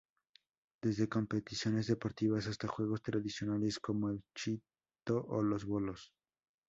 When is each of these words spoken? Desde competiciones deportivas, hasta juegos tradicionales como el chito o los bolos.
Desde 0.81 1.07
competiciones 1.07 1.85
deportivas, 1.85 2.47
hasta 2.47 2.67
juegos 2.67 3.03
tradicionales 3.03 3.77
como 3.79 4.09
el 4.09 4.23
chito 4.33 5.23
o 5.27 5.43
los 5.43 5.63
bolos. 5.63 6.11